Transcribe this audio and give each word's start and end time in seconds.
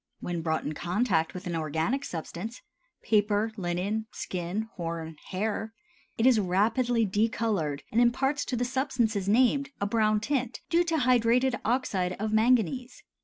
When 0.19 0.41
brought 0.41 0.63
in 0.63 0.73
contact 0.73 1.35
with 1.35 1.45
an 1.45 1.55
organic 1.55 2.03
substance—paper, 2.05 3.51
linen, 3.55 4.07
skin, 4.09 4.63
horn, 4.75 5.15
hair—it 5.29 6.25
is 6.25 6.39
rapidly 6.39 7.05
decolored 7.05 7.83
and 7.91 8.01
imparts 8.01 8.43
to 8.45 8.55
the 8.55 8.65
substances 8.65 9.29
named 9.29 9.69
a 9.79 9.85
brown 9.85 10.19
tint 10.19 10.61
due 10.71 10.83
to 10.85 10.95
hydrated 10.97 11.59
oxide 11.63 12.13
of 12.13 12.33
manganese. 12.33 13.03